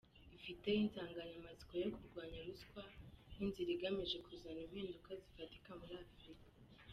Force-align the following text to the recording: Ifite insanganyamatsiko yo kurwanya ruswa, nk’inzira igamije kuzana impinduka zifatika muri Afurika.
Ifite 0.37 0.67
insanganyamatsiko 0.83 1.73
yo 1.83 1.89
kurwanya 1.95 2.39
ruswa, 2.47 2.83
nk’inzira 3.31 3.69
igamije 3.75 4.17
kuzana 4.25 4.59
impinduka 4.65 5.09
zifatika 5.21 5.71
muri 5.79 5.95
Afurika. 6.03 6.45